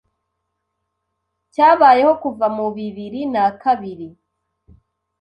[1.53, 4.07] cyabayeho kuva mu bibiri na kabiri